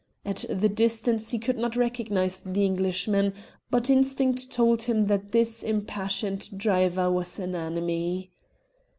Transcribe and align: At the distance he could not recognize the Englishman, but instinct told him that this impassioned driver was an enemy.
At 0.25 0.45
the 0.49 0.67
distance 0.67 1.29
he 1.29 1.37
could 1.37 1.59
not 1.59 1.75
recognize 1.75 2.39
the 2.39 2.65
Englishman, 2.65 3.35
but 3.69 3.87
instinct 3.87 4.49
told 4.49 4.81
him 4.81 5.05
that 5.05 5.31
this 5.31 5.61
impassioned 5.61 6.57
driver 6.57 7.11
was 7.11 7.37
an 7.37 7.53
enemy. 7.53 8.31